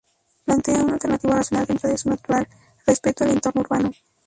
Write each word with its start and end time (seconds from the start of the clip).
Plantea 0.47 0.81
una 0.83 0.93
alternativa 0.93 1.35
racional 1.35 1.67
dentro 1.67 1.87
de 1.87 1.95
su 1.95 2.09
natural 2.09 2.47
respeto 2.87 3.23
al 3.23 3.29
entorno 3.33 3.61
urbano. 3.61 3.91